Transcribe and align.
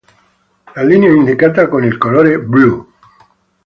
La 0.73 0.81
linea 0.83 1.09
è 1.09 1.13
indicata 1.13 1.67
con 1.67 1.83
il 1.83 1.99
colore 1.99 2.39
blu. 2.39 2.91